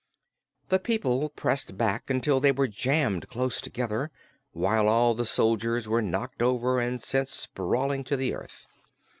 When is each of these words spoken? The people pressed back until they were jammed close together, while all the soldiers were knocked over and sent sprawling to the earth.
The 0.69 0.79
people 0.79 1.29
pressed 1.29 1.77
back 1.77 2.09
until 2.09 2.39
they 2.39 2.51
were 2.51 2.67
jammed 2.67 3.29
close 3.29 3.61
together, 3.61 4.09
while 4.51 4.87
all 4.87 5.13
the 5.13 5.25
soldiers 5.25 5.87
were 5.87 6.01
knocked 6.01 6.41
over 6.41 6.79
and 6.79 6.99
sent 6.99 7.27
sprawling 7.27 8.03
to 8.05 8.17
the 8.17 8.33
earth. 8.33 8.65